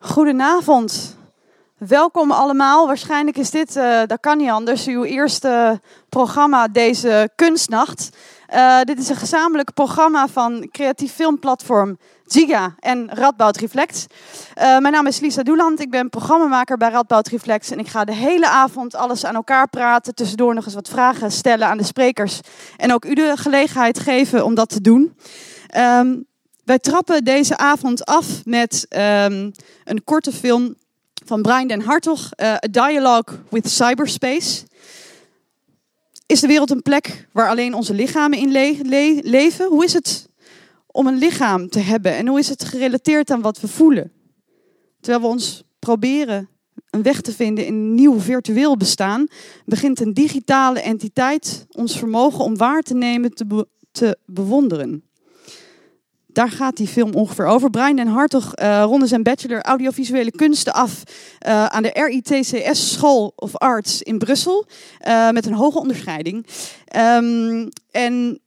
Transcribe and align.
Goedenavond. 0.00 1.16
Welkom 1.78 2.30
allemaal. 2.30 2.86
Waarschijnlijk 2.86 3.36
is 3.36 3.50
dit, 3.50 3.76
uh, 3.76 4.00
dat 4.06 4.20
kan 4.20 4.38
niet 4.38 4.50
anders, 4.50 4.86
uw 4.86 5.04
eerste 5.04 5.80
programma 6.08 6.68
deze 6.68 7.30
kunstnacht. 7.34 8.16
Uh, 8.54 8.80
dit 8.80 8.98
is 8.98 9.08
een 9.08 9.16
gezamenlijk 9.16 9.74
programma 9.74 10.28
van 10.28 10.68
creatief 10.70 11.12
filmplatform 11.12 11.98
Ziga 12.24 12.74
en 12.80 13.08
Radboud 13.12 13.56
Reflex. 13.56 14.06
Uh, 14.58 14.78
mijn 14.78 14.92
naam 14.92 15.06
is 15.06 15.20
Lisa 15.20 15.42
Doeland, 15.42 15.80
ik 15.80 15.90
ben 15.90 16.10
programmamaker 16.10 16.76
bij 16.76 16.90
Radboud 16.90 17.28
Reflex 17.28 17.70
en 17.70 17.78
ik 17.78 17.88
ga 17.88 18.04
de 18.04 18.14
hele 18.14 18.48
avond 18.48 18.94
alles 18.94 19.24
aan 19.24 19.34
elkaar 19.34 19.68
praten, 19.68 20.14
tussendoor 20.14 20.54
nog 20.54 20.64
eens 20.64 20.74
wat 20.74 20.88
vragen 20.88 21.30
stellen 21.30 21.68
aan 21.68 21.78
de 21.78 21.84
sprekers 21.84 22.40
en 22.76 22.92
ook 22.92 23.04
u 23.04 23.14
de 23.14 23.32
gelegenheid 23.36 23.98
geven 23.98 24.44
om 24.44 24.54
dat 24.54 24.68
te 24.68 24.80
doen. 24.80 25.16
Um, 25.76 26.26
wij 26.68 26.78
trappen 26.78 27.24
deze 27.24 27.56
avond 27.56 28.04
af 28.04 28.44
met 28.44 28.86
um, 28.90 29.52
een 29.84 30.04
korte 30.04 30.32
film 30.32 30.74
van 31.24 31.42
Brian 31.42 31.68
den 31.68 31.80
Hartog, 31.80 32.30
uh, 32.36 32.52
A 32.52 32.68
Dialogue 32.70 33.38
with 33.50 33.70
Cyberspace. 33.70 34.64
Is 36.26 36.40
de 36.40 36.46
wereld 36.46 36.70
een 36.70 36.82
plek 36.82 37.28
waar 37.32 37.48
alleen 37.48 37.74
onze 37.74 37.94
lichamen 37.94 38.38
in 38.38 38.52
le 38.52 38.76
le 38.82 39.20
leven? 39.22 39.68
Hoe 39.68 39.84
is 39.84 39.92
het 39.92 40.28
om 40.86 41.06
een 41.06 41.18
lichaam 41.18 41.68
te 41.68 41.78
hebben 41.78 42.12
en 42.12 42.26
hoe 42.26 42.38
is 42.38 42.48
het 42.48 42.64
gerelateerd 42.64 43.30
aan 43.30 43.40
wat 43.40 43.60
we 43.60 43.68
voelen? 43.68 44.12
Terwijl 45.00 45.22
we 45.22 45.30
ons 45.30 45.62
proberen 45.78 46.48
een 46.90 47.02
weg 47.02 47.20
te 47.20 47.32
vinden 47.32 47.66
in 47.66 47.74
een 47.74 47.94
nieuw 47.94 48.20
virtueel 48.20 48.76
bestaan, 48.76 49.26
begint 49.64 50.00
een 50.00 50.14
digitale 50.14 50.80
entiteit 50.80 51.66
ons 51.70 51.98
vermogen 51.98 52.44
om 52.44 52.56
waar 52.56 52.82
te 52.82 52.94
nemen 52.94 53.34
te, 53.34 53.66
te 53.90 54.18
bewonderen. 54.26 55.07
Daar 56.32 56.50
gaat 56.50 56.76
die 56.76 56.86
film 56.86 57.14
ongeveer 57.14 57.46
over. 57.46 57.70
Brian 57.70 57.96
den 57.96 58.06
Hartog 58.06 58.58
uh, 58.58 58.82
ronde 58.82 59.06
zijn 59.06 59.22
bachelor 59.22 59.62
audiovisuele 59.62 60.30
kunsten 60.30 60.72
af 60.72 61.02
uh, 61.46 61.66
aan 61.66 61.82
de 61.82 61.90
RITCS 61.94 62.92
School 62.92 63.32
of 63.36 63.56
Arts 63.56 64.02
in 64.02 64.18
Brussel. 64.18 64.66
Uh, 65.06 65.30
met 65.30 65.46
een 65.46 65.54
hoge 65.54 65.78
onderscheiding. 65.78 66.46
Um, 66.96 67.68
en 67.90 68.40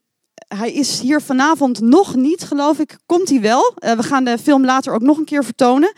hij 0.47 0.71
is 0.71 0.99
hier 0.99 1.21
vanavond 1.21 1.79
nog 1.79 2.15
niet, 2.15 2.43
geloof 2.43 2.79
ik. 2.79 2.97
Komt 3.05 3.29
hij 3.29 3.41
wel? 3.41 3.73
we 3.75 4.03
gaan 4.03 4.23
de 4.23 4.37
film 4.37 4.65
later 4.65 4.93
ook 4.93 5.01
nog 5.01 5.17
een 5.17 5.25
keer 5.25 5.43
vertonen. 5.43 5.93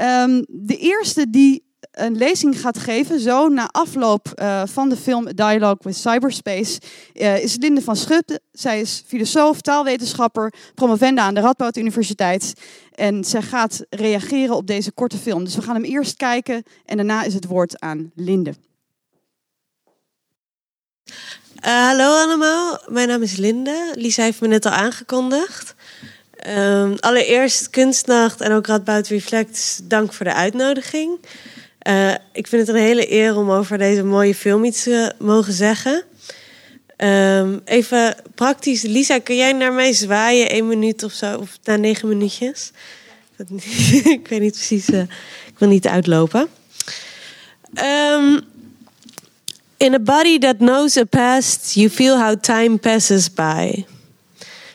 Um, 0.00 0.44
de 0.48 0.76
eerste 0.76 1.30
die 1.30 1.67
een 1.90 2.16
lezing 2.16 2.60
gaat 2.60 2.78
geven, 2.78 3.20
zo 3.20 3.48
na 3.48 3.68
afloop 3.70 4.32
uh, 4.34 4.62
van 4.66 4.88
de 4.88 4.96
film 4.96 5.34
Dialogue 5.34 5.78
with 5.80 5.96
Cyberspace, 5.96 6.80
uh, 7.14 7.42
is 7.42 7.56
Linde 7.56 7.82
van 7.82 7.96
Schutte. 7.96 8.40
Zij 8.52 8.80
is 8.80 9.02
filosoof, 9.06 9.60
taalwetenschapper, 9.60 10.52
promovenda 10.74 11.22
aan 11.22 11.34
de 11.34 11.40
Radboud 11.40 11.76
Universiteit. 11.76 12.52
En 12.94 13.24
zij 13.24 13.42
gaat 13.42 13.84
reageren 13.90 14.56
op 14.56 14.66
deze 14.66 14.92
korte 14.92 15.16
film. 15.16 15.44
Dus 15.44 15.54
we 15.54 15.62
gaan 15.62 15.74
hem 15.74 15.84
eerst 15.84 16.16
kijken 16.16 16.62
en 16.84 16.96
daarna 16.96 17.22
is 17.22 17.34
het 17.34 17.44
woord 17.44 17.80
aan 17.80 18.10
Linde. 18.14 18.54
Uh, 21.64 21.86
hallo 21.86 22.16
allemaal, 22.16 22.80
mijn 22.86 23.08
naam 23.08 23.22
is 23.22 23.36
Linde. 23.36 23.92
Lisa 23.94 24.22
heeft 24.22 24.40
me 24.40 24.48
net 24.48 24.66
al 24.66 24.72
aangekondigd. 24.72 25.74
Um, 26.46 26.96
allereerst 26.98 27.70
Kunstnacht 27.70 28.40
en 28.40 28.52
ook 28.52 28.66
Radboud 28.66 29.06
Reflect, 29.06 29.80
dank 29.84 30.12
voor 30.12 30.26
de 30.26 30.34
uitnodiging. 30.34 31.18
Uh, 31.88 32.14
ik 32.32 32.46
vind 32.46 32.66
het 32.66 32.76
een 32.76 32.82
hele 32.82 33.12
eer 33.12 33.36
om 33.36 33.50
over 33.50 33.78
deze 33.78 34.02
mooie 34.02 34.34
film 34.34 34.64
iets 34.64 34.82
te 34.82 35.12
mogen 35.18 35.52
zeggen. 35.52 36.04
Um, 36.96 37.60
even 37.64 38.16
praktisch, 38.34 38.82
Lisa, 38.82 39.18
kun 39.18 39.36
jij 39.36 39.52
naar 39.52 39.72
mij 39.72 39.92
zwaaien, 39.92 40.50
één 40.50 40.68
minuut 40.68 41.02
of 41.02 41.12
zo, 41.12 41.38
of 41.38 41.58
na 41.64 41.76
negen 41.76 42.08
minuutjes? 42.08 42.70
ik 44.18 44.28
weet 44.28 44.40
niet 44.40 44.52
precies, 44.52 44.88
uh, 44.88 45.00
ik 45.46 45.58
wil 45.58 45.68
niet 45.68 45.86
uitlopen. 45.86 46.48
Um, 47.74 48.40
in 49.76 49.94
a 49.94 49.98
body 49.98 50.38
that 50.38 50.56
knows 50.56 50.96
a 50.96 51.04
past, 51.04 51.74
you 51.74 51.90
feel 51.90 52.18
how 52.18 52.40
time 52.40 52.76
passes 52.76 53.32
by. 53.32 53.84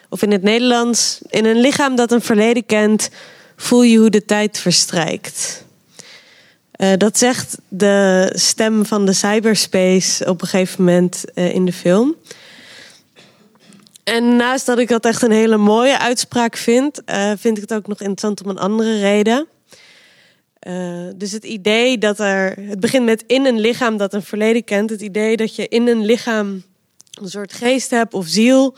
Of 0.09 0.21
in 0.21 0.31
het 0.31 0.43
Nederlands, 0.43 1.19
in 1.29 1.45
een 1.45 1.59
lichaam 1.59 1.95
dat 1.95 2.11
een 2.11 2.21
verleden 2.21 2.65
kent, 2.65 3.09
voel 3.55 3.83
je 3.83 3.97
hoe 3.97 4.09
de 4.09 4.25
tijd 4.25 4.59
verstrijkt. 4.59 5.62
Uh, 6.83 6.93
dat 6.97 7.17
zegt 7.17 7.57
de 7.67 8.29
stem 8.35 8.85
van 8.85 9.05
de 9.05 9.13
cyberspace 9.13 10.25
op 10.25 10.41
een 10.41 10.47
gegeven 10.47 10.83
moment 10.83 11.23
uh, 11.35 11.53
in 11.53 11.65
de 11.65 11.73
film. 11.73 12.15
En 14.03 14.35
naast 14.35 14.65
dat 14.65 14.79
ik 14.79 14.87
dat 14.87 15.05
echt 15.05 15.21
een 15.21 15.31
hele 15.31 15.57
mooie 15.57 15.99
uitspraak 15.99 16.57
vind, 16.57 17.01
uh, 17.05 17.31
vind 17.37 17.57
ik 17.57 17.61
het 17.61 17.73
ook 17.73 17.87
nog 17.87 17.99
interessant 17.99 18.43
om 18.43 18.49
een 18.49 18.57
andere 18.57 18.99
reden. 18.99 19.47
dus 21.15 21.31
het 21.31 21.43
idee 21.43 21.97
dat 21.97 22.19
er. 22.19 22.55
Het 22.67 22.79
begint 22.79 23.05
met 23.05 23.23
in 23.27 23.45
een 23.45 23.59
lichaam 23.59 23.97
dat 23.97 24.13
een 24.13 24.23
verleden 24.23 24.63
kent. 24.63 24.89
Het 24.89 25.01
idee 25.01 25.37
dat 25.37 25.55
je 25.55 25.67
in 25.67 25.87
een 25.87 26.05
lichaam 26.05 26.63
een 27.21 27.29
soort 27.29 27.53
geest 27.53 27.89
hebt 27.89 28.13
of 28.13 28.27
ziel. 28.27 28.75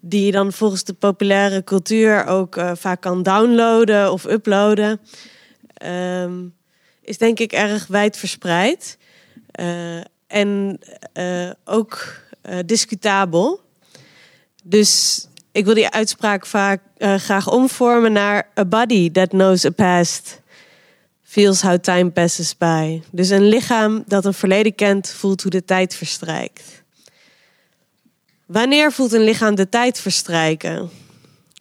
Die 0.00 0.26
je 0.26 0.32
dan 0.32 0.52
volgens 0.52 0.84
de 0.84 0.92
populaire 0.92 1.64
cultuur 1.64 2.26
ook 2.26 2.60
vaak 2.74 3.00
kan 3.00 3.22
downloaden 3.22 4.12
of 4.12 4.24
uploaden. 4.24 5.00
Um, 5.84 6.58
is 7.02 7.18
denk 7.18 7.38
ik 7.38 7.52
erg 7.52 7.86
wijd 7.86 8.16
verspreid. 8.16 8.98
Uh, 9.60 10.00
en 10.26 10.78
uh, 11.14 11.50
ook 11.64 12.20
uh, 12.48 12.58
discutabel. 12.66 13.60
Dus 14.64 15.24
ik 15.52 15.64
wil 15.64 15.74
die 15.74 15.88
uitspraak 15.88 16.46
vaak 16.46 16.80
graag 16.98 17.50
omvormen 17.50 18.12
naar 18.12 18.48
a 18.58 18.64
body 18.64 19.10
that 19.10 19.28
knows 19.28 19.64
a 19.64 19.70
past 19.70 20.40
feels 21.30 21.62
how 21.62 21.78
time 21.78 22.10
passes 22.10 22.56
by. 22.56 23.02
Dus 23.10 23.28
een 23.28 23.48
lichaam 23.48 24.02
dat 24.06 24.24
een 24.24 24.34
verleden 24.34 24.74
kent, 24.74 25.10
voelt 25.10 25.42
hoe 25.42 25.50
de 25.50 25.64
tijd 25.64 25.94
verstrijkt. 25.94 26.82
Wanneer 28.46 28.92
voelt 28.92 29.12
een 29.12 29.24
lichaam 29.24 29.54
de 29.54 29.68
tijd 29.68 30.00
verstrijken? 30.00 30.90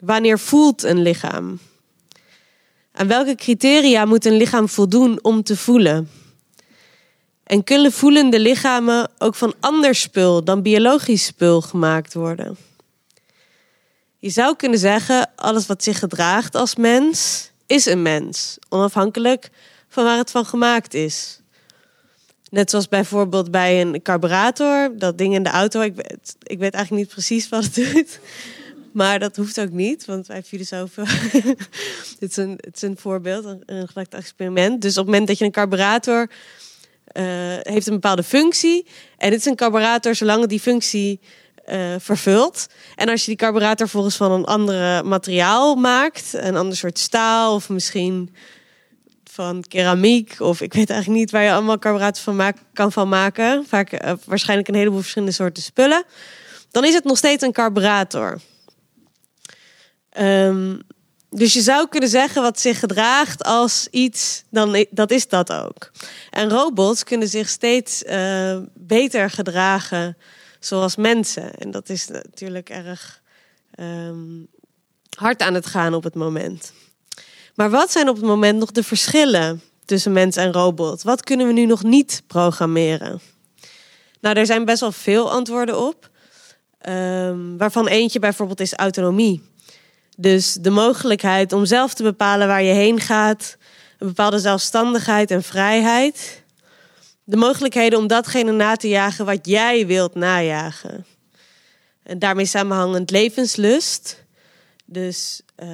Wanneer 0.02 0.40
voelt 0.40 0.84
een 0.84 1.02
lichaam? 1.02 1.60
Aan 3.00 3.08
welke 3.08 3.36
criteria 3.36 4.06
moet 4.06 4.26
een 4.26 4.38
lichaam 4.38 4.70
voldoen 4.70 5.20
om 5.22 5.44
te 5.44 5.58
voelen? 5.58 6.10
En 7.44 7.64
kunnen 7.64 7.92
voelende 7.92 8.40
lichamen 8.40 9.10
ook 9.18 9.36
van 9.36 9.54
ander 9.60 9.96
spul 9.96 10.44
dan 10.44 10.62
biologisch 10.62 11.26
spul 11.26 11.62
gemaakt 11.62 12.14
worden? 12.14 12.58
Je 14.18 14.30
zou 14.30 14.56
kunnen 14.56 14.80
zeggen, 14.80 15.30
alles 15.36 15.66
wat 15.66 15.84
zich 15.84 16.00
gedraagt 16.00 16.56
als 16.56 16.76
mens, 16.76 17.50
is 17.68 17.86
een 17.86 18.02
mens, 18.02 18.58
onafhankelijk 18.70 19.50
van 19.90 20.04
waar 20.04 20.18
het 20.18 20.31
van 20.31 20.46
gemaakt 20.46 20.94
is. 20.94 21.42
Net 22.50 22.70
zoals 22.70 22.88
bijvoorbeeld 22.88 23.52
bij 23.52 23.81
een 23.81 24.02
carburator, 24.02 24.98
dat 24.98 25.18
ding 25.18 25.34
in 25.34 25.44
de 25.44 25.50
auto. 25.50 25.81
Ik 25.81 25.98
ik 26.44 26.60
weet 26.60 26.74
eigenlijk 26.74 27.06
niet 27.06 27.14
precies 27.14 27.50
wat 27.50 27.64
het 27.64 27.76
doet. 27.76 28.20
Maar 28.94 29.20
dat 29.20 29.36
hoeft 29.36 29.60
ook 29.60 29.72
niet, 29.72 30.06
want 30.06 30.28
wij 30.28 30.44
filosofen. 30.44 31.06
dit 32.20 32.30
is 32.30 32.38
een, 32.38 32.58
het 32.62 32.76
is 32.76 32.82
een 32.82 32.98
voorbeeld, 32.98 33.46
een, 33.46 33.64
een 33.66 34.06
experiment. 34.10 34.82
Dus 34.82 34.92
op 34.92 34.98
het 34.98 35.06
moment 35.06 35.28
dat 35.28 35.38
je 35.38 35.46
een 35.46 35.52
carburator. 35.52 36.30
Uh, 37.14 37.24
heeft 37.60 37.88
een 37.88 37.94
bepaalde 37.94 38.24
functie. 38.24 38.86
En 39.18 39.30
dit 39.30 39.40
is 39.40 39.46
een 39.46 39.56
carburator 39.56 40.16
zolang 40.16 40.42
het 40.42 40.50
die 40.50 40.60
functie 40.60 41.20
uh, 41.70 41.96
vervult. 41.98 42.68
En 42.96 43.10
als 43.10 43.22
je 43.22 43.28
die 43.28 43.36
carburator 43.36 43.90
volgens 43.90 44.16
van 44.16 44.32
een 44.32 44.46
andere 44.46 45.04
materiaal 45.04 45.76
maakt, 45.76 46.34
een 46.34 46.56
ander 46.56 46.78
soort 46.78 47.00
staal 47.00 47.56
of 47.56 47.70
misschien 47.70 48.36
van 49.24 49.64
keramiek 49.68 50.36
of 50.40 50.62
ik 50.62 50.74
weet 50.74 50.90
eigenlijk 50.90 51.20
niet 51.20 51.32
waar 51.32 51.44
je 51.44 51.52
allemaal 51.52 51.80
carburator 51.80 52.24
van 52.24 52.54
kan 52.74 52.92
van 52.92 53.10
maken. 53.10 53.66
Vaak 53.68 54.04
uh, 54.04 54.12
waarschijnlijk 54.26 54.70
een 54.70 54.76
heleboel 54.76 55.00
verschillende 55.00 55.34
soorten 55.34 55.64
spullen. 55.64 56.04
Dan 56.72 56.86
is 56.86 56.94
het 56.94 57.04
nog 57.04 57.18
steeds 57.18 57.44
een 57.44 57.52
carburator. 57.52 58.40
Um, 60.18 60.81
dus 61.30 61.53
je 61.53 61.62
zou 61.62 61.88
kunnen 61.88 62.09
zeggen 62.09 62.42
wat 62.42 62.59
zich 62.59 62.80
gedraagt 62.80 63.44
als 63.44 63.88
iets, 63.92 64.44
dan 64.50 64.86
dat 64.90 65.12
is 65.12 65.28
dat 65.28 65.51
ook. 65.51 65.92
En 66.30 66.50
robots 66.50 67.04
kunnen 67.04 67.28
zich 67.28 67.50
steeds 67.50 68.04
uh, 68.04 68.57
beter 68.74 69.30
gedragen 69.30 70.18
zoals 70.60 70.95
mensen. 70.95 71.56
En 71.56 71.72
dat 71.72 71.89
is 71.89 72.07
natuurlijk 72.07 72.69
erg 72.69 73.22
um, 73.80 74.48
hard 75.18 75.42
aan 75.42 75.54
het 75.54 75.66
gaan 75.66 75.94
op 75.94 76.04
het 76.04 76.16
moment. 76.16 76.74
Maar 77.56 77.69
wat 77.69 77.92
zijn 77.92 78.10
op 78.10 78.16
het 78.16 78.25
moment 78.25 78.60
nog 78.60 78.72
de 78.72 78.84
verschillen 78.84 79.62
tussen 79.86 80.12
mens 80.12 80.36
en 80.36 80.54
robot? 80.54 81.04
Wat 81.04 81.24
kunnen 81.24 81.48
we 81.48 81.54
nu 81.54 81.66
nog 81.66 81.84
niet 81.84 82.24
programmeren? 82.28 83.22
Nou, 84.22 84.36
er 84.36 84.45
zijn 84.45 84.66
best 84.66 84.80
wel 84.80 84.92
veel 84.92 85.31
antwoorden 85.31 85.80
op. 85.88 86.10
Um, 86.88 87.57
waarvan 87.57 87.88
eentje 87.88 88.19
bijvoorbeeld 88.19 88.60
is 88.60 88.74
autonomie. 88.74 89.49
Dus 90.21 90.54
de 90.54 90.69
mogelijkheid 90.69 91.54
om 91.54 91.66
zelf 91.66 91.94
te 91.94 92.04
bepalen 92.04 92.48
waar 92.48 92.63
je 92.63 92.74
heen 92.74 93.00
gaat, 93.00 93.57
een 93.98 94.07
bepaalde 94.07 94.39
zelfstandigheid 94.39 95.31
en 95.31 95.44
vrijheid. 95.44 96.44
De 97.24 97.36
mogelijkheden 97.36 98.00
om 98.00 98.07
datgene 98.07 98.51
na 98.51 98.75
te 98.75 98.88
jagen 98.88 99.25
wat 99.25 99.39
jij 99.48 99.88
wilt 99.88 100.16
najagen. 100.16 101.06
En 102.04 102.19
daarmee 102.19 102.45
samenhangend 102.45 103.12
levenslust. 103.12 104.24
Dus 104.86 105.42
uh, 105.63 105.69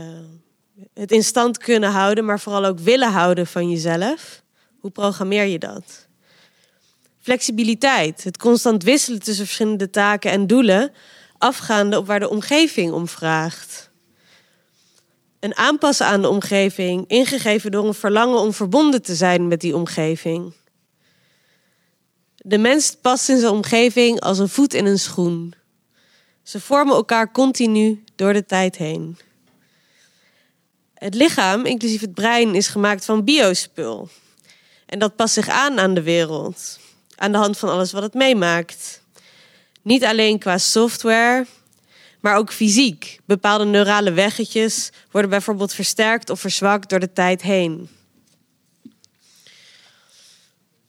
Het 0.94 1.12
in 1.12 1.24
stand 1.24 1.58
kunnen 1.58 1.92
houden, 1.92 2.26
maar 2.26 2.40
vooral 2.40 2.66
ook 2.66 2.80
willen 2.80 3.12
houden 3.12 3.48
van 3.48 3.70
jezelf. 3.70 4.42
Hoe 4.80 4.92
programmeer 4.92 5.46
je 5.46 5.60
dat? 5.60 6.08
Flexibiliteit, 7.22 8.24
het 8.24 8.38
constant 8.38 8.84
wisselen 8.84 9.20
tussen 9.20 9.46
verschillende 9.46 9.90
taken 9.90 10.32
en 10.32 10.48
doelen, 10.48 10.92
afgaande 11.38 11.98
op 11.98 12.08
waar 12.08 12.20
de 12.20 12.30
omgeving 12.30 12.92
om 12.92 13.08
vraagt. 13.08 13.94
Een 15.46 15.58
aanpassen 15.58 16.06
aan 16.06 16.22
de 16.22 16.30
omgeving, 16.30 17.08
ingegeven 17.08 17.72
door 17.72 17.88
een 17.88 17.94
verlangen 17.94 18.40
om 18.40 18.54
verbonden 18.54 19.02
te 19.02 19.16
zijn 19.16 19.48
met 19.48 19.62
die 19.62 19.76
omgeving. 19.76 20.54
De 22.36 22.58
mens 22.58 22.96
past 23.02 23.30
in 23.30 23.40
zijn 23.40 23.52
omgeving 23.52 24.20
als 24.20 24.40
een 24.40 24.50
voet 24.50 24.74
in 24.74 24.86
een 24.86 25.00
schoen. 25.00 25.54
Ze 26.44 26.60
vormen 26.60 26.96
elkaar 26.96 27.32
continu 27.32 28.04
door 28.16 28.34
de 28.34 28.46
tijd 28.46 28.78
heen. 28.78 29.18
Het 30.94 31.14
lichaam, 31.14 31.66
inclusief 31.66 32.02
het 32.02 32.14
brein, 32.14 32.56
is 32.56 32.68
gemaakt 32.68 33.06
van 33.06 33.24
biospul. 33.24 34.10
En 34.86 35.00
dat 35.00 35.16
past 35.16 35.34
zich 35.34 35.50
aan 35.50 35.80
aan 35.80 35.94
de 35.94 36.04
wereld. 36.04 36.80
Aan 37.16 37.32
de 37.32 37.38
hand 37.38 37.58
van 37.58 37.70
alles 37.70 37.92
wat 37.92 38.04
het 38.04 38.14
meemaakt. 38.14 39.02
Niet 39.82 40.06
alleen 40.06 40.40
qua 40.40 40.58
software, 40.58 41.46
maar 42.26 42.38
ook 42.38 42.54
fysiek. 42.54 43.20
Bepaalde 43.26 43.66
neurale 43.66 44.12
weggetjes 44.12 44.90
worden 45.12 45.30
bijvoorbeeld 45.30 45.74
versterkt 45.74 46.30
of 46.30 46.40
verzwakt 46.40 46.90
door 46.90 47.00
de 47.00 47.14
tijd 47.14 47.42
heen. 47.42 47.90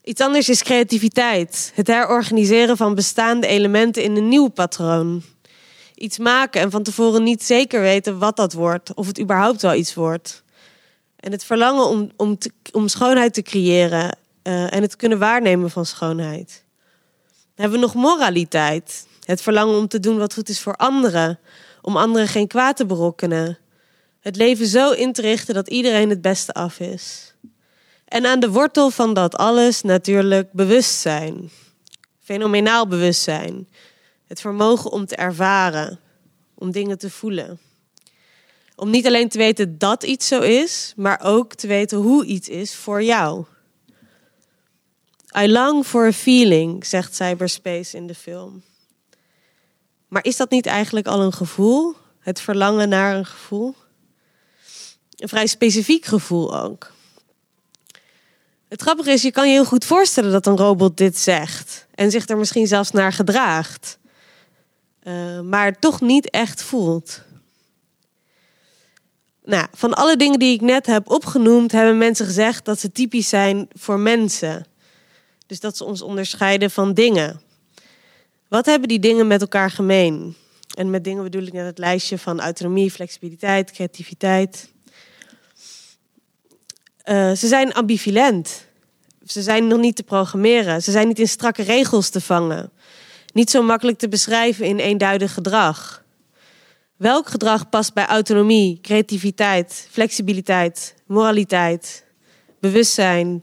Iets 0.04 0.20
anders 0.20 0.48
is 0.48 0.62
creativiteit. 0.62 1.72
Het 1.74 1.86
herorganiseren 1.86 2.76
van 2.76 2.94
bestaande 2.94 3.46
elementen 3.46 4.02
in 4.02 4.16
een 4.16 4.28
nieuw 4.28 4.48
patroon. 4.48 5.22
Iets 5.94 6.18
maken 6.18 6.60
en 6.60 6.70
van 6.70 6.82
tevoren 6.82 7.22
niet 7.22 7.42
zeker 7.42 7.80
weten 7.80 8.18
wat 8.18 8.36
dat 8.36 8.52
wordt, 8.52 8.94
of 8.94 9.06
het 9.06 9.20
überhaupt 9.20 9.62
wel 9.62 9.74
iets 9.74 9.94
wordt. 9.94 10.42
En 11.16 11.32
het 11.32 11.44
verlangen 11.44 11.86
om, 11.86 12.10
om, 12.16 12.38
om 12.72 12.88
schoonheid 12.88 13.34
te 13.34 13.42
creëren 13.42 14.18
uh, 14.42 14.74
en 14.74 14.82
het 14.82 14.96
kunnen 14.96 15.18
waarnemen 15.18 15.70
van 15.70 15.86
schoonheid. 15.86 16.64
Dan 17.24 17.64
hebben 17.64 17.80
we 17.80 17.86
nog 17.86 17.94
moraliteit. 17.94 19.06
Het 19.26 19.42
verlangen 19.42 19.76
om 19.76 19.88
te 19.88 20.00
doen 20.00 20.18
wat 20.18 20.34
goed 20.34 20.48
is 20.48 20.60
voor 20.60 20.76
anderen, 20.76 21.38
om 21.82 21.96
anderen 21.96 22.28
geen 22.28 22.46
kwaad 22.46 22.76
te 22.76 22.86
berokkenen. 22.86 23.58
Het 24.20 24.36
leven 24.36 24.66
zo 24.66 24.92
in 24.92 25.12
te 25.12 25.20
richten 25.20 25.54
dat 25.54 25.68
iedereen 25.68 26.10
het 26.10 26.20
beste 26.20 26.52
af 26.52 26.80
is. 26.80 27.34
En 28.04 28.26
aan 28.26 28.40
de 28.40 28.50
wortel 28.50 28.90
van 28.90 29.14
dat 29.14 29.36
alles 29.36 29.82
natuurlijk 29.82 30.52
bewustzijn. 30.52 31.50
Fenomenaal 32.22 32.86
bewustzijn. 32.86 33.68
Het 34.26 34.40
vermogen 34.40 34.92
om 34.92 35.06
te 35.06 35.16
ervaren, 35.16 36.00
om 36.54 36.70
dingen 36.70 36.98
te 36.98 37.10
voelen. 37.10 37.58
Om 38.76 38.90
niet 38.90 39.06
alleen 39.06 39.28
te 39.28 39.38
weten 39.38 39.78
dat 39.78 40.02
iets 40.02 40.28
zo 40.28 40.40
is, 40.40 40.92
maar 40.96 41.20
ook 41.22 41.54
te 41.54 41.66
weten 41.66 41.98
hoe 41.98 42.24
iets 42.24 42.48
is 42.48 42.74
voor 42.74 43.02
jou. 43.02 43.44
I 45.38 45.52
long 45.52 45.86
for 45.86 46.06
a 46.06 46.12
feeling, 46.12 46.84
zegt 46.84 47.14
cyberspace 47.14 47.96
in 47.96 48.06
de 48.06 48.14
film. 48.14 48.62
Maar 50.08 50.24
is 50.24 50.36
dat 50.36 50.50
niet 50.50 50.66
eigenlijk 50.66 51.06
al 51.06 51.20
een 51.20 51.32
gevoel? 51.32 51.94
Het 52.18 52.40
verlangen 52.40 52.88
naar 52.88 53.16
een 53.16 53.26
gevoel? 53.26 53.74
Een 55.16 55.28
vrij 55.28 55.46
specifiek 55.46 56.04
gevoel 56.04 56.58
ook. 56.58 56.92
Het 58.68 58.82
grappige 58.82 59.10
is, 59.10 59.22
je 59.22 59.30
kan 59.30 59.46
je 59.46 59.52
heel 59.52 59.64
goed 59.64 59.84
voorstellen 59.84 60.32
dat 60.32 60.46
een 60.46 60.56
robot 60.56 60.96
dit 60.96 61.18
zegt. 61.18 61.86
En 61.94 62.10
zich 62.10 62.28
er 62.28 62.38
misschien 62.38 62.66
zelfs 62.66 62.90
naar 62.90 63.12
gedraagt. 63.12 63.98
Uh, 65.02 65.40
maar 65.40 65.78
toch 65.78 66.00
niet 66.00 66.30
echt 66.30 66.62
voelt. 66.62 67.22
Nou, 69.44 69.66
van 69.72 69.94
alle 69.94 70.16
dingen 70.16 70.38
die 70.38 70.54
ik 70.54 70.60
net 70.60 70.86
heb 70.86 71.10
opgenoemd, 71.10 71.72
hebben 71.72 71.98
mensen 71.98 72.26
gezegd 72.26 72.64
dat 72.64 72.80
ze 72.80 72.92
typisch 72.92 73.28
zijn 73.28 73.68
voor 73.72 73.98
mensen. 73.98 74.66
Dus 75.46 75.60
dat 75.60 75.76
ze 75.76 75.84
ons 75.84 76.02
onderscheiden 76.02 76.70
van 76.70 76.94
dingen. 76.94 77.40
Wat 78.48 78.66
hebben 78.66 78.88
die 78.88 78.98
dingen 78.98 79.26
met 79.26 79.40
elkaar 79.40 79.70
gemeen? 79.70 80.36
En 80.74 80.90
met 80.90 81.04
dingen 81.04 81.22
bedoel 81.22 81.42
ik 81.42 81.52
net 81.52 81.66
het 81.66 81.78
lijstje 81.78 82.18
van 82.18 82.40
autonomie, 82.40 82.90
flexibiliteit, 82.90 83.70
creativiteit. 83.70 84.70
Uh, 87.04 87.32
ze 87.32 87.46
zijn 87.48 87.74
ambivalent. 87.74 88.66
Ze 89.24 89.42
zijn 89.42 89.66
nog 89.66 89.78
niet 89.78 89.96
te 89.96 90.02
programmeren. 90.02 90.82
Ze 90.82 90.90
zijn 90.90 91.08
niet 91.08 91.18
in 91.18 91.28
strakke 91.28 91.62
regels 91.62 92.08
te 92.08 92.20
vangen. 92.20 92.70
Niet 93.32 93.50
zo 93.50 93.62
makkelijk 93.62 93.98
te 93.98 94.08
beschrijven 94.08 94.66
in 94.66 94.78
eenduidig 94.78 95.34
gedrag. 95.34 96.04
Welk 96.96 97.28
gedrag 97.28 97.68
past 97.68 97.94
bij 97.94 98.06
autonomie, 98.06 98.78
creativiteit, 98.82 99.88
flexibiliteit, 99.90 100.94
moraliteit, 101.06 102.04
bewustzijn? 102.60 103.42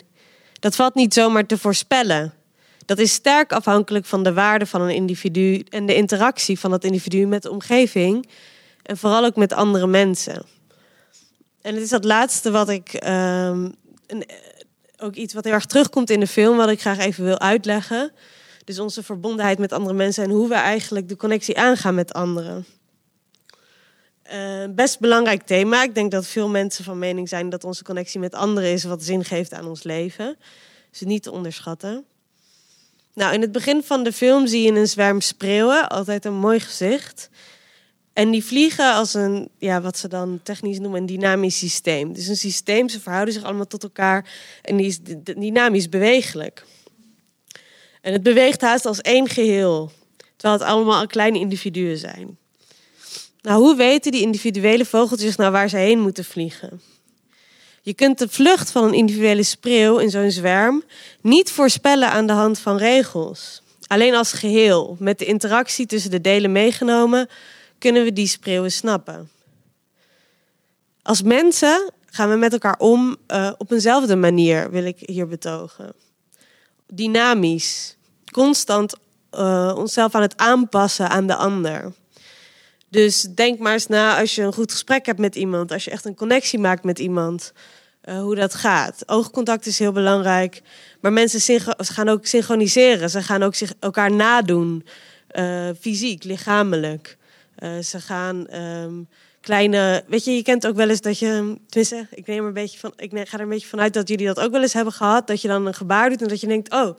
Dat 0.60 0.76
valt 0.76 0.96
niet 0.96 1.14
zomaar 1.14 1.46
te 1.46 1.58
voorspellen. 1.58 2.34
Dat 2.86 3.00
is 3.00 3.14
sterk 3.14 3.52
afhankelijk 3.52 4.06
van 4.06 4.24
de 4.24 4.34
waarde 4.34 4.66
van 4.66 4.82
een 4.82 4.96
individu 4.96 5.66
en 5.70 5.86
de 5.86 5.96
interactie 5.96 6.60
van 6.60 6.72
dat 6.72 6.84
individu 6.84 7.26
met 7.26 7.42
de 7.42 7.52
omgeving 7.52 8.30
en 8.84 8.98
vooral 8.98 9.26
ook 9.26 9.36
met 9.36 9.54
andere 9.54 9.88
mensen. 9.88 10.46
En 11.62 11.74
het 11.74 11.84
is 11.84 11.90
dat 11.90 12.04
laatste 12.04 12.52
wat 12.52 12.70
ik, 12.70 12.94
um, 12.94 13.76
een, 14.08 14.26
ook 14.98 15.16
iets 15.16 15.34
wat 15.34 15.44
heel 15.44 15.54
erg 15.54 15.66
terugkomt 15.66 16.10
in 16.10 16.20
de 16.20 16.28
film, 16.28 16.58
wat 16.58 16.70
ik 16.70 16.82
graag 16.82 16.98
even 16.98 17.24
wil 17.24 17.40
uitleggen. 17.40 18.12
Dus 18.64 18.80
onze 18.80 19.04
verbondenheid 19.04 19.60
met 19.60 19.72
andere 19.72 19.96
mensen 19.96 20.24
en 20.24 20.30
hoe 20.30 20.48
we 20.48 20.56
eigenlijk 20.56 21.10
de 21.10 21.16
connectie 21.16 21.58
aangaan 21.58 21.96
met 21.96 22.14
anderen. 22.14 22.66
Uh, 24.34 24.66
best 24.70 25.00
belangrijk 25.00 25.42
thema. 25.44 25.84
Ik 25.84 25.96
denk 25.96 26.12
dat 26.12 26.28
veel 26.28 26.50
mensen 26.50 26.84
van 26.84 27.00
mening 27.00 27.30
zijn 27.30 27.50
dat 27.50 27.64
onze 27.64 27.84
connectie 27.84 28.20
met 28.20 28.36
anderen 28.36 28.72
is 28.72 28.84
wat 28.84 29.04
zin 29.04 29.24
geeft 29.24 29.54
aan 29.54 29.68
ons 29.68 29.84
leven. 29.84 30.38
Dus 30.92 31.02
niet 31.02 31.24
te 31.24 31.32
onderschatten. 31.32 32.06
Nou, 33.14 33.34
in 33.34 33.42
het 33.42 33.52
begin 33.52 33.84
van 33.84 34.04
de 34.04 34.12
film 34.12 34.48
zie 34.48 34.62
je 34.62 34.80
een 34.80 34.88
zwerm 34.88 35.22
spreeuwen, 35.22 35.90
altijd 35.90 36.26
een 36.26 36.34
mooi 36.34 36.60
gezicht. 36.60 37.30
En 38.14 38.32
die 38.32 38.44
vliegen 38.44 38.94
als 38.94 39.14
een, 39.14 39.50
ja, 39.58 39.82
wat 39.82 39.98
ze 39.98 40.08
dan 40.08 40.40
technisch 40.44 40.80
noemen, 40.80 41.00
een 41.00 41.06
dynamisch 41.06 41.58
systeem. 41.58 42.14
Dus 42.14 42.28
een 42.28 42.38
systeem, 42.38 42.90
ze 42.90 43.00
verhouden 43.00 43.34
zich 43.34 43.44
allemaal 43.44 43.68
tot 43.68 43.84
elkaar 43.84 44.30
en 44.62 44.78
die 44.78 44.86
is 44.86 45.00
dynamisch 45.24 45.90
bewegelijk. 45.90 46.66
En 48.02 48.14
het 48.14 48.24
beweegt 48.24 48.62
haast 48.62 48.86
als 48.86 49.02
één 49.02 49.30
geheel, 49.30 49.92
terwijl 50.36 50.60
het 50.60 50.70
allemaal 50.70 51.08
kleine 51.08 51.40
individuen 51.40 51.98
zijn. 51.98 52.38
Nou, 53.42 53.62
hoe 53.62 53.76
weten 53.76 54.12
die 54.12 54.22
individuele 54.22 54.86
vogeltjes 54.86 55.36
nou 55.36 55.52
waar 55.52 55.70
ze 55.70 55.78
heen 55.78 56.00
moeten 56.00 56.26
vliegen? 56.26 56.82
Je 57.86 57.94
kunt 57.94 58.18
de 58.18 58.30
vlucht 58.30 58.72
van 58.72 58.84
een 58.84 58.94
individuele 58.94 59.44
spreeuw 59.44 59.98
in 59.98 60.10
zo'n 60.10 60.32
zwerm 60.32 60.84
niet 61.22 61.52
voorspellen 61.52 62.10
aan 62.10 62.28
de 62.28 62.34
hand 62.34 62.60
van 62.60 62.78
regels. 62.78 63.62
Alleen 63.88 64.16
als 64.16 64.34
geheel, 64.34 64.96
met 65.00 65.20
de 65.20 65.26
interactie 65.26 65.86
tussen 65.86 66.12
de 66.12 66.22
delen 66.22 66.52
meegenomen, 66.52 67.30
kunnen 67.78 68.04
we 68.04 68.14
die 68.14 68.28
spreeuwen 68.28 68.72
snappen. 68.72 69.30
Als 71.02 71.22
mensen 71.22 71.92
gaan 72.06 72.30
we 72.30 72.36
met 72.36 72.54
elkaar 72.54 72.78
om 72.78 73.18
uh, 73.28 73.52
op 73.58 73.72
eenzelfde 73.72 74.16
manier, 74.16 74.72
wil 74.72 74.84
ik 74.84 74.98
hier 75.00 75.28
betogen. 75.28 75.94
Dynamisch, 76.88 77.96
constant 78.32 78.96
uh, 79.32 79.74
onszelf 79.78 80.16
aan 80.16 80.22
het 80.22 80.38
aanpassen 80.38 81.10
aan 81.10 81.28
de 81.28 81.36
ander. 81.36 81.94
Dus 82.94 83.22
denk 83.22 83.60
maar 83.60 83.74
eens 83.74 83.88
na 83.88 84.20
als 84.20 84.36
je 84.36 84.42
een 84.42 84.54
goed 84.54 84.72
gesprek 84.72 85.06
hebt 85.06 85.20
met 85.20 85.36
iemand, 85.36 85.72
als 85.72 85.84
je 85.84 85.92
echt 85.92 86.06
een 86.06 86.16
connectie 86.16 86.60
maakt 86.60 86.84
met 86.84 87.00
iemand, 87.00 87.54
uh, 88.06 88.22
hoe 88.22 88.36
dat 88.36 88.54
gaat. 88.54 89.04
Oogcontact 89.06 89.66
is 89.66 89.80
heel 89.80 89.92
belangrijk, 89.92 90.62
maar 91.02 91.14
mensen 91.14 91.62
gaan 91.78 92.10
ook 92.10 92.26
synchroniseren. 92.26 93.10
Ze 93.10 93.22
gaan 93.22 93.44
ook 93.44 93.56
zich 93.56 93.74
elkaar 93.80 94.12
nadoen, 94.12 94.86
uh, 95.36 95.70
fysiek, 95.80 96.24
lichamelijk. 96.24 97.18
Uh, 97.60 97.80
ze 97.80 98.00
gaan 98.00 98.56
um, 98.56 99.08
kleine, 99.42 100.04
weet 100.08 100.24
je, 100.24 100.36
je 100.36 100.44
kent 100.44 100.68
ook 100.68 100.76
wel 100.76 100.90
eens 100.90 101.02
dat 101.02 101.20
je, 101.20 101.58
tenminste, 101.68 102.08
ik 102.12 102.28
neem 102.28 102.40
er 102.40 102.48
een 102.48 102.54
beetje 102.54 102.80
van, 102.80 102.94
ik 102.96 103.12
ga 103.14 103.38
er 103.38 103.44
een 103.44 103.50
beetje 103.50 103.68
vanuit 103.68 103.94
dat 103.94 104.08
jullie 104.08 104.28
dat 104.28 104.40
ook 104.40 104.52
wel 104.52 104.62
eens 104.62 104.74
hebben 104.74 104.94
gehad, 104.94 105.28
dat 105.28 105.42
je 105.42 105.48
dan 105.48 105.66
een 105.66 105.74
gebaar 105.74 106.10
doet 106.10 106.22
en 106.22 106.28
dat 106.28 106.42
je 106.42 106.48
denkt, 106.48 106.74
oh, 106.74 106.98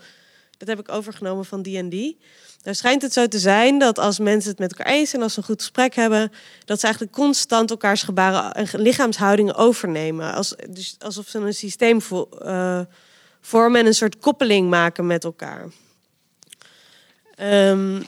dat 0.58 0.68
heb 0.68 0.78
ik 0.78 0.88
overgenomen 0.88 1.44
van 1.44 1.62
die 1.62 1.78
en 1.78 1.88
die. 1.88 2.18
Nou 2.64 2.76
schijnt 2.76 3.02
het 3.02 3.12
zo 3.12 3.26
te 3.26 3.38
zijn 3.38 3.78
dat 3.78 3.99
als 3.99 4.18
mensen 4.18 4.50
het 4.50 4.59
met 4.59 4.71
elkaar 4.76 4.92
eens 4.92 5.11
zijn, 5.11 5.23
als 5.23 5.33
ze 5.33 5.38
een 5.38 5.44
goed 5.44 5.61
gesprek 5.61 5.94
hebben, 5.94 6.33
dat 6.64 6.78
ze 6.78 6.85
eigenlijk 6.85 7.14
constant 7.14 7.71
elkaars 7.71 8.02
gebaren 8.02 8.52
en 8.52 8.80
lichaamshoudingen 8.80 9.54
overnemen. 9.54 10.35
Als, 10.35 10.54
dus 10.68 10.97
alsof 10.99 11.28
ze 11.28 11.38
een 11.38 11.54
systeem 11.54 12.00
uh, 12.42 12.80
vormen 13.40 13.80
en 13.80 13.87
een 13.87 13.94
soort 13.94 14.18
koppeling 14.18 14.71
maken 14.71 15.06
met 15.06 15.25
elkaar. 15.25 15.68
Um, 17.40 18.06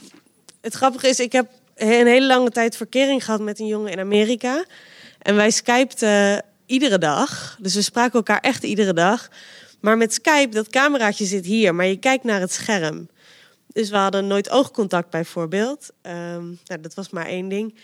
het 0.60 0.74
grappige 0.74 1.08
is, 1.08 1.20
ik 1.20 1.32
heb 1.32 1.50
een 1.74 2.06
hele 2.06 2.26
lange 2.26 2.50
tijd 2.50 2.76
verkering 2.76 3.24
gehad 3.24 3.40
met 3.40 3.60
een 3.60 3.66
jongen 3.66 3.92
in 3.92 3.98
Amerika. 3.98 4.64
En 5.18 5.36
wij 5.36 5.50
skypten 5.50 6.42
iedere 6.66 6.98
dag. 6.98 7.56
Dus 7.60 7.74
we 7.74 7.82
spraken 7.82 8.12
elkaar 8.12 8.40
echt 8.40 8.62
iedere 8.62 8.92
dag. 8.92 9.28
Maar 9.80 9.96
met 9.96 10.14
Skype, 10.14 10.54
dat 10.54 10.68
cameraatje 10.68 11.24
zit 11.24 11.44
hier, 11.44 11.74
maar 11.74 11.86
je 11.86 11.96
kijkt 11.96 12.24
naar 12.24 12.40
het 12.40 12.52
scherm. 12.52 13.08
Dus 13.76 13.90
we 13.90 13.96
hadden 13.96 14.26
nooit 14.26 14.50
oogcontact 14.50 15.10
bijvoorbeeld. 15.10 15.90
Um, 16.02 16.58
nou, 16.64 16.80
dat 16.80 16.94
was 16.94 17.10
maar 17.10 17.26
één 17.26 17.48
ding. 17.48 17.74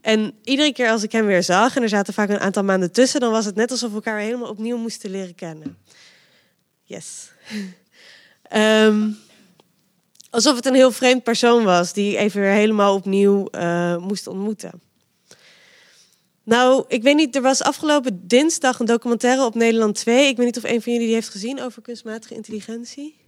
En 0.00 0.34
iedere 0.44 0.72
keer 0.72 0.90
als 0.90 1.02
ik 1.02 1.12
hem 1.12 1.26
weer 1.26 1.42
zag, 1.42 1.76
en 1.76 1.82
er 1.82 1.88
zaten 1.88 2.14
vaak 2.14 2.28
een 2.28 2.38
aantal 2.38 2.64
maanden 2.64 2.92
tussen, 2.92 3.20
dan 3.20 3.30
was 3.30 3.44
het 3.44 3.54
net 3.54 3.70
alsof 3.70 3.88
we 3.88 3.94
elkaar 3.94 4.18
helemaal 4.18 4.48
opnieuw 4.48 4.76
moesten 4.76 5.10
leren 5.10 5.34
kennen. 5.34 5.78
Yes. 6.84 7.30
Ehm, 8.42 9.08
alsof 10.30 10.56
het 10.56 10.66
een 10.66 10.74
heel 10.74 10.92
vreemd 10.92 11.22
persoon 11.22 11.64
was 11.64 11.92
die 11.92 12.16
even 12.16 12.40
weer 12.40 12.50
helemaal 12.50 12.94
opnieuw 12.94 13.48
uh, 13.50 13.96
moest 13.96 14.26
ontmoeten. 14.26 14.80
Nou, 16.42 16.84
ik 16.88 17.02
weet 17.02 17.16
niet, 17.16 17.36
er 17.36 17.42
was 17.42 17.62
afgelopen 17.62 18.28
dinsdag 18.28 18.78
een 18.78 18.86
documentaire 18.86 19.44
op 19.44 19.54
Nederland 19.54 19.94
2. 19.94 20.28
Ik 20.28 20.36
weet 20.36 20.46
niet 20.46 20.56
of 20.56 20.70
een 20.70 20.82
van 20.82 20.92
jullie 20.92 21.06
die 21.06 21.16
heeft 21.16 21.28
gezien 21.28 21.60
over 21.60 21.82
kunstmatige 21.82 22.34
intelligentie. 22.34 23.19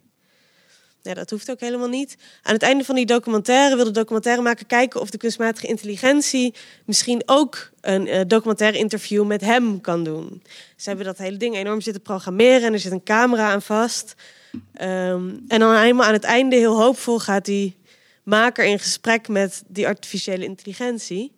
Nee, 1.02 1.14
dat 1.14 1.30
hoeft 1.30 1.50
ook 1.50 1.60
helemaal 1.60 1.88
niet. 1.88 2.16
Aan 2.42 2.52
het 2.54 2.62
einde 2.62 2.84
van 2.84 2.94
die 2.94 3.06
documentaire 3.06 3.76
wil 3.76 3.84
de 3.84 3.90
documentairemaker 3.90 4.66
kijken 4.66 5.00
of 5.00 5.10
de 5.10 5.18
kunstmatige 5.18 5.66
intelligentie 5.66 6.54
misschien 6.84 7.22
ook 7.26 7.70
een 7.80 8.06
uh, 8.06 8.20
documentaire 8.26 8.78
interview 8.78 9.26
met 9.26 9.40
hem 9.40 9.80
kan 9.80 10.04
doen. 10.04 10.42
Ze 10.76 10.88
hebben 10.88 11.06
dat 11.06 11.18
hele 11.18 11.36
ding 11.36 11.56
enorm 11.56 11.80
zitten 11.80 12.02
programmeren 12.02 12.62
en 12.62 12.72
er 12.72 12.78
zit 12.78 12.92
een 12.92 13.02
camera 13.02 13.50
aan 13.50 13.62
vast. 13.62 14.14
Um, 14.54 15.44
en 15.48 15.58
dan 15.60 15.76
helemaal 15.76 16.06
aan 16.06 16.12
het 16.12 16.24
einde, 16.24 16.56
heel 16.56 16.76
hoopvol, 16.76 17.18
gaat 17.18 17.44
die 17.44 17.76
maker 18.22 18.64
in 18.64 18.78
gesprek 18.78 19.28
met 19.28 19.62
die 19.66 19.86
artificiële 19.86 20.44
intelligentie. 20.44 21.32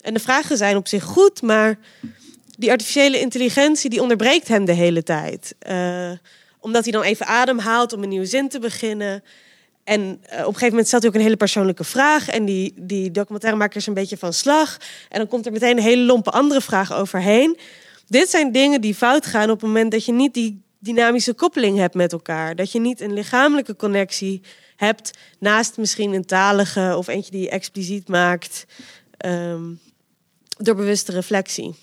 En 0.00 0.14
de 0.14 0.20
vragen 0.20 0.56
zijn 0.56 0.76
op 0.76 0.88
zich 0.88 1.04
goed, 1.04 1.42
maar 1.42 1.78
die 2.58 2.70
artificiële 2.70 3.20
intelligentie 3.20 3.90
die 3.90 4.02
onderbreekt 4.02 4.48
hem 4.48 4.64
de 4.64 4.72
hele 4.72 5.02
tijd. 5.02 5.54
Uh, 5.68 6.10
omdat 6.60 6.82
hij 6.82 6.92
dan 6.92 7.02
even 7.02 7.26
adem 7.26 7.58
haalt 7.58 7.92
om 7.92 8.02
een 8.02 8.08
nieuwe 8.08 8.26
zin 8.26 8.48
te 8.48 8.58
beginnen. 8.58 9.22
En 9.84 10.00
uh, 10.00 10.08
op 10.10 10.20
een 10.30 10.44
gegeven 10.44 10.68
moment 10.68 10.86
stelt 10.86 11.02
hij 11.02 11.10
ook 11.10 11.16
een 11.16 11.24
hele 11.24 11.36
persoonlijke 11.36 11.84
vraag. 11.84 12.28
En 12.28 12.44
die, 12.44 12.74
die 12.76 13.10
documentairemaker 13.10 13.76
is 13.76 13.86
een 13.86 13.94
beetje 13.94 14.16
van 14.16 14.32
slag. 14.32 14.76
En 15.08 15.18
dan 15.18 15.28
komt 15.28 15.46
er 15.46 15.52
meteen 15.52 15.76
een 15.76 15.82
hele 15.82 16.02
lompe 16.02 16.30
andere 16.30 16.60
vraag 16.60 16.92
overheen. 16.92 17.58
Dit 18.06 18.30
zijn 18.30 18.52
dingen 18.52 18.80
die 18.80 18.94
fout 18.94 19.26
gaan 19.26 19.50
op 19.50 19.60
het 19.60 19.68
moment 19.68 19.90
dat 19.90 20.04
je 20.04 20.12
niet 20.12 20.34
die 20.34 20.62
dynamische 20.78 21.34
koppeling 21.34 21.78
hebt 21.78 21.94
met 21.94 22.12
elkaar. 22.12 22.56
Dat 22.56 22.72
je 22.72 22.80
niet 22.80 23.00
een 23.00 23.12
lichamelijke 23.12 23.76
connectie 23.76 24.42
hebt 24.76 25.18
naast 25.38 25.76
misschien 25.76 26.12
een 26.12 26.24
talige 26.24 26.94
of 26.96 27.08
eentje 27.08 27.30
die 27.30 27.40
je 27.40 27.50
expliciet 27.50 28.08
maakt 28.08 28.66
um, 29.26 29.80
door 30.58 30.74
bewuste 30.74 31.12
reflectie. 31.12 31.74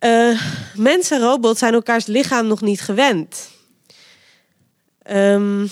Uh, 0.00 0.42
mensen 0.74 1.16
en 1.16 1.22
robots 1.22 1.58
zijn 1.58 1.74
elkaars 1.74 2.06
lichaam 2.06 2.46
nog 2.46 2.60
niet 2.60 2.80
gewend. 2.80 3.50
Um, 5.10 5.70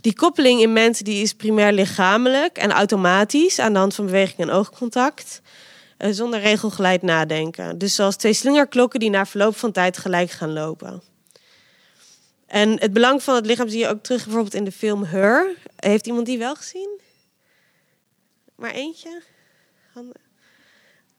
die 0.00 0.14
koppeling 0.14 0.60
in 0.60 0.72
mensen 0.72 1.04
die 1.04 1.22
is 1.22 1.34
primair 1.34 1.72
lichamelijk 1.72 2.56
en 2.56 2.70
automatisch 2.70 3.58
aan 3.58 3.72
de 3.72 3.78
hand 3.78 3.94
van 3.94 4.04
beweging 4.04 4.38
en 4.38 4.50
oogcontact. 4.50 5.40
Uh, 5.98 6.10
zonder 6.10 6.40
regelgeleid 6.40 7.02
nadenken. 7.02 7.78
Dus 7.78 7.94
zoals 7.94 8.16
twee 8.16 8.32
slingerklokken 8.32 9.00
die 9.00 9.10
na 9.10 9.26
verloop 9.26 9.56
van 9.56 9.72
tijd 9.72 9.98
gelijk 9.98 10.30
gaan 10.30 10.52
lopen. 10.52 11.02
En 12.46 12.80
het 12.80 12.92
belang 12.92 13.22
van 13.22 13.34
het 13.34 13.46
lichaam 13.46 13.68
zie 13.68 13.78
je 13.78 13.88
ook 13.88 14.02
terug 14.02 14.24
bijvoorbeeld 14.24 14.54
in 14.54 14.64
de 14.64 14.72
film 14.72 15.04
Her. 15.04 15.56
Heeft 15.76 16.06
iemand 16.06 16.26
die 16.26 16.38
wel 16.38 16.54
gezien? 16.54 17.00
Maar 18.56 18.70
eentje? 18.70 19.22
Handen. 19.92 20.31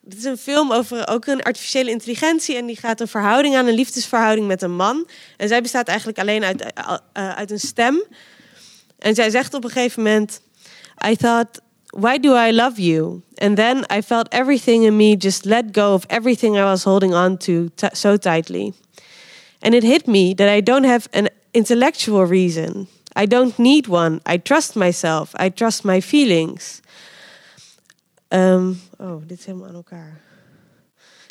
Dit 0.06 0.18
is 0.18 0.24
een 0.24 0.38
film 0.38 0.72
over 0.72 1.08
ook 1.08 1.26
een 1.26 1.44
artificiële 1.44 1.90
intelligentie. 1.90 2.56
En 2.56 2.66
die 2.66 2.76
gaat 2.76 3.00
een 3.00 3.08
verhouding 3.08 3.56
aan, 3.56 3.68
een 3.68 3.74
liefdesverhouding 3.74 4.48
met 4.48 4.62
een 4.62 4.76
man. 4.76 5.08
En 5.38 5.48
zij 5.48 5.62
bestaat 5.62 5.88
eigenlijk 5.88 6.20
alleen 6.20 6.44
uit, 6.44 6.74
uh, 7.14 7.30
uit 7.36 7.52
een 7.52 7.60
stem. 7.60 8.04
En 9.00 9.16
zij 9.16 9.30
zegt 9.30 9.54
op 9.54 9.64
een 9.64 9.70
gegeven 9.70 10.04
moment: 10.04 10.42
I 11.08 11.16
thought, 11.16 11.62
why 11.86 12.20
do 12.20 12.36
I 12.36 12.52
love 12.52 12.82
you? 12.82 13.22
And 13.36 13.56
then 13.56 13.86
I 13.98 14.02
felt 14.02 14.34
everything 14.34 14.84
in 14.84 14.96
me 14.96 15.16
just 15.18 15.46
let 15.46 15.66
go 15.72 15.94
of 15.94 16.04
everything 16.08 16.56
I 16.56 16.64
was 16.64 16.84
holding 16.84 17.14
on 17.14 17.38
to 17.38 17.68
so 17.92 18.18
tightly. 18.18 18.74
And 19.60 19.74
it 19.74 19.84
hit 19.84 20.08
me 20.08 20.34
that 20.34 20.58
I 20.58 20.62
don't 20.62 20.86
have 20.86 21.08
an 21.12 21.30
intellectual 21.52 22.26
reason. 22.26 22.88
I 23.16 23.26
don't 23.28 23.58
need 23.58 23.88
one. 23.88 24.20
I 24.26 24.38
trust 24.38 24.76
myself. 24.76 25.30
I 25.40 25.50
trust 25.50 25.84
my 25.84 26.02
feelings. 26.02 26.82
Um, 28.36 28.82
oh, 28.98 29.22
dit 29.28 29.40
is 29.40 29.46
helemaal 29.46 29.68
aan 29.68 29.76
elkaar. 29.76 30.22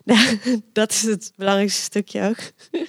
dat 0.73 0.91
is 0.91 1.03
het 1.03 1.33
belangrijkste 1.37 1.83
stukje 1.83 2.29
ook. 2.29 2.39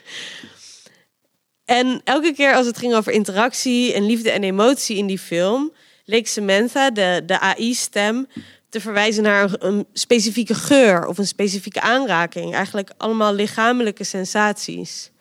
en 1.79 2.01
elke 2.03 2.33
keer 2.33 2.55
als 2.55 2.65
het 2.65 2.77
ging 2.77 2.93
over 2.93 3.11
interactie 3.11 3.93
en 3.93 4.05
liefde 4.05 4.31
en 4.31 4.43
emotie 4.43 4.97
in 4.97 5.07
die 5.07 5.19
film, 5.19 5.73
leek 6.05 6.27
Samantha, 6.27 6.91
de, 6.91 7.23
de 7.25 7.39
AI-stem, 7.39 8.27
te 8.69 8.81
verwijzen 8.81 9.23
naar 9.23 9.49
een, 9.59 9.87
specifieke 9.93 10.55
geur 10.55 11.07
of 11.07 11.17
een 11.17 11.27
specifieke 11.27 11.81
aanraking. 11.81 12.53
Eigenlijk 12.53 12.91
allemaal 12.97 13.33
lichamelijke 13.33 14.03
sensaties. 14.03 15.11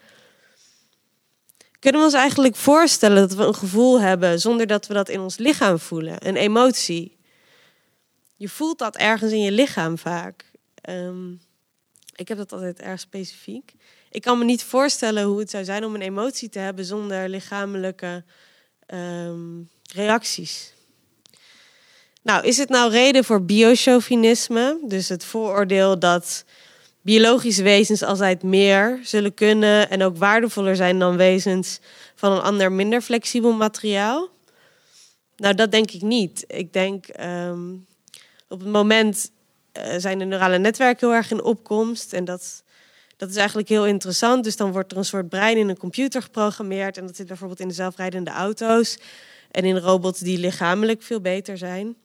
Kunnen 1.79 2.01
we 2.01 2.07
ons 2.07 2.17
eigenlijk 2.17 2.57
voorstellen 2.57 3.29
dat 3.29 3.35
we 3.35 3.45
een 3.45 3.55
gevoel 3.55 4.01
hebben 4.01 4.41
zonder 4.41 4.67
dat 4.67 4.87
we 4.87 4.95
dat 4.95 5.09
in 5.09 5.21
ons 5.21 5.37
lichaam 5.37 5.79
voelen? 5.79 6.29
Een 6.29 6.37
emotie. 6.37 7.21
Je 8.43 8.49
voelt 8.49 8.79
dat 8.79 8.97
ergens 8.97 9.33
in 9.33 9.43
je 9.43 9.53
lichaam 9.53 9.99
vaak. 9.99 10.45
Um, 10.89 11.41
ik 12.15 12.29
heb 12.29 12.39
dat 12.39 12.53
altijd 12.53 12.81
erg 12.81 13.01
specifiek. 13.01 13.75
Ik 14.11 14.23
kan 14.23 14.39
me 14.39 14.45
niet 14.45 14.63
voorstellen 14.63 15.25
hoe 15.25 15.39
het 15.39 15.51
zou 15.51 15.65
zijn 15.65 15.85
om 15.85 15.95
een 15.95 16.03
emotie 16.03 16.49
te 16.49 16.59
hebben 16.59 16.85
zonder 16.85 17.29
lichamelijke 17.29 18.25
um, 18.87 19.71
reacties. 19.95 20.73
Nou, 22.23 22.47
is 22.47 22.57
het 22.57 22.69
nou 22.69 22.91
reden 22.91 23.25
voor 23.25 23.45
biochauvinisme? 23.45 24.79
Dus 24.89 25.09
het 25.09 25.25
vooroordeel 25.25 25.99
dat 25.99 26.45
biologische 27.01 27.63
wezens 27.63 28.03
altijd 28.03 28.43
meer 28.43 29.01
zullen 29.03 29.35
kunnen 29.35 29.91
en 29.91 30.03
ook 30.03 30.17
waardevoller 30.17 30.77
zijn 30.77 30.99
dan 30.99 31.17
wezens 31.17 31.81
van 32.15 32.33
een 32.33 32.43
ander 32.43 32.73
minder 32.73 33.01
flexibel 33.01 33.53
materiaal? 33.53 34.29
Nou, 35.37 35.55
dat 35.55 35.71
denk 35.71 35.91
ik 35.91 36.03
niet. 36.03 36.45
Ik 36.47 36.73
denk 36.73 37.07
um, 37.21 37.87
op 38.53 38.61
het 38.61 38.69
moment 38.69 39.31
uh, 39.79 39.95
zijn 39.97 40.19
de 40.19 40.25
neurale 40.25 40.59
netwerken 40.59 41.09
heel 41.09 41.17
erg 41.17 41.31
in 41.31 41.43
opkomst. 41.43 42.13
En 42.13 42.25
dat, 42.25 42.63
dat 43.17 43.31
is 43.31 43.37
eigenlijk 43.37 43.69
heel 43.69 43.87
interessant. 43.87 44.45
Dus 44.45 44.57
dan 44.57 44.73
wordt 44.73 44.93
er 44.93 44.99
een 44.99 45.05
soort 45.05 45.29
brein 45.29 45.57
in 45.57 45.69
een 45.69 45.79
computer 45.79 46.23
geprogrammeerd. 46.23 46.97
En 46.97 47.07
dat 47.07 47.17
zit 47.17 47.27
bijvoorbeeld 47.27 47.61
in 47.61 47.69
de 47.69 47.75
zelfrijdende 47.75 48.31
auto's. 48.31 48.99
En 49.51 49.65
in 49.65 49.79
robots 49.79 50.21
die 50.21 50.39
lichamelijk 50.39 51.03
veel 51.03 51.21
beter 51.21 51.59
zijn. 51.59 51.97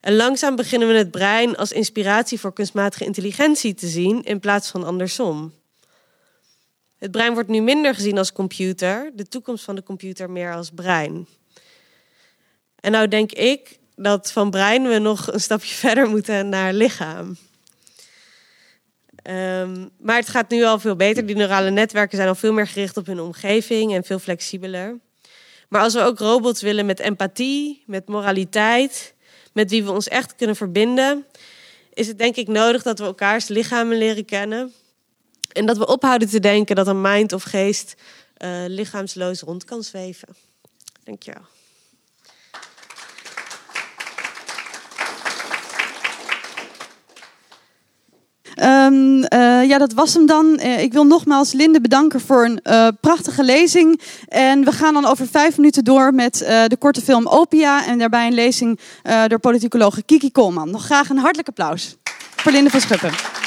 En 0.00 0.16
langzaam 0.16 0.56
beginnen 0.56 0.88
we 0.88 0.94
het 0.94 1.10
brein 1.10 1.56
als 1.56 1.72
inspiratie 1.72 2.40
voor 2.40 2.52
kunstmatige 2.52 3.04
intelligentie 3.04 3.74
te 3.74 3.88
zien 3.88 4.22
in 4.22 4.40
plaats 4.40 4.70
van 4.70 4.84
andersom. 4.84 5.52
Het 6.98 7.10
brein 7.10 7.34
wordt 7.34 7.48
nu 7.48 7.60
minder 7.60 7.94
gezien 7.94 8.18
als 8.18 8.32
computer, 8.32 9.10
de 9.14 9.28
toekomst 9.28 9.64
van 9.64 9.74
de 9.74 9.82
computer 9.82 10.30
meer 10.30 10.54
als 10.54 10.70
brein. 10.70 11.26
En 12.80 12.92
nou 12.92 13.08
denk 13.08 13.32
ik 13.32 13.80
dat 14.02 14.32
van 14.32 14.50
brein 14.50 14.88
we 14.88 14.98
nog 14.98 15.32
een 15.32 15.40
stapje 15.40 15.74
verder 15.84 16.08
moeten 16.08 16.48
naar 16.48 16.72
lichaam. 16.72 17.36
Um, 19.30 19.90
maar 19.98 20.16
het 20.16 20.28
gaat 20.28 20.50
nu 20.50 20.64
al 20.64 20.78
veel 20.78 20.96
beter. 20.96 21.26
Die 21.26 21.36
neurale 21.36 21.70
netwerken 21.70 22.16
zijn 22.16 22.28
al 22.28 22.34
veel 22.34 22.52
meer 22.52 22.66
gericht 22.66 22.96
op 22.96 23.06
hun 23.06 23.20
omgeving 23.20 23.94
en 23.94 24.04
veel 24.04 24.18
flexibeler. 24.18 24.98
Maar 25.68 25.82
als 25.82 25.94
we 25.94 26.00
ook 26.00 26.18
robots 26.18 26.62
willen 26.62 26.86
met 26.86 27.00
empathie, 27.00 27.82
met 27.86 28.08
moraliteit, 28.08 29.14
met 29.52 29.70
wie 29.70 29.84
we 29.84 29.90
ons 29.90 30.08
echt 30.08 30.36
kunnen 30.36 30.56
verbinden, 30.56 31.26
is 31.92 32.06
het 32.06 32.18
denk 32.18 32.36
ik 32.36 32.48
nodig 32.48 32.82
dat 32.82 32.98
we 32.98 33.04
elkaars 33.04 33.48
lichamen 33.48 33.98
leren 33.98 34.24
kennen. 34.24 34.72
En 35.52 35.66
dat 35.66 35.78
we 35.78 35.86
ophouden 35.86 36.28
te 36.28 36.40
denken 36.40 36.76
dat 36.76 36.86
een 36.86 37.00
mind 37.00 37.32
of 37.32 37.42
geest 37.42 37.94
uh, 38.38 38.64
lichaamsloos 38.66 39.40
rond 39.40 39.64
kan 39.64 39.82
zweven. 39.82 40.28
Dankjewel. 41.04 41.42
Um, 48.86 49.16
uh, 49.16 49.64
ja, 49.68 49.78
dat 49.78 49.92
was 49.92 50.14
hem 50.14 50.26
dan. 50.26 50.60
Uh, 50.62 50.82
ik 50.82 50.92
wil 50.92 51.04
nogmaals 51.04 51.52
Linde 51.52 51.80
bedanken 51.80 52.20
voor 52.20 52.44
een 52.44 52.60
uh, 52.64 52.88
prachtige 53.00 53.44
lezing. 53.44 54.00
En 54.28 54.64
we 54.64 54.72
gaan 54.72 54.94
dan 54.94 55.04
over 55.04 55.26
vijf 55.26 55.56
minuten 55.56 55.84
door 55.84 56.14
met 56.14 56.38
de 56.66 56.76
korte 56.78 57.00
film 57.00 57.26
Opia. 57.26 57.86
En 57.86 57.98
daarbij 57.98 58.26
een 58.26 58.34
lezing 58.34 58.78
door 59.26 59.38
politicologe 59.38 60.02
Kiki 60.02 60.30
Koolman. 60.30 60.70
Nog 60.70 60.84
graag 60.84 61.08
een 61.08 61.18
hartelijk 61.18 61.48
applaus 61.48 61.96
voor 62.36 62.52
Linde 62.52 62.70
van 62.70 62.80
Schuppen. 62.80 63.41